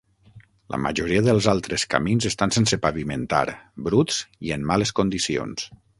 La 0.75 0.79
majoria 0.85 1.19
dels 1.27 1.49
altres 1.51 1.85
camins 1.93 2.27
estan 2.31 2.55
sense 2.57 2.79
pavimentar, 2.87 3.43
bruts 3.89 4.19
i 4.49 4.55
en 4.57 4.65
males 4.73 4.95
condicions. 5.03 5.69